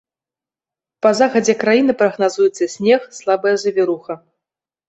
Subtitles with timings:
[1.05, 4.19] Па захадзе краіны прагназуецца снег, слабая завіруха.